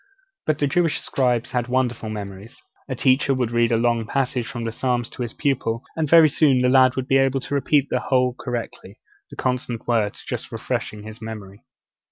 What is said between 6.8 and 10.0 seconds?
would be able to repeat the whole correctly, the consonant